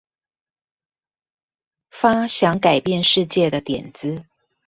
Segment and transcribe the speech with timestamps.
[1.91, 4.25] 發想改變世界的點子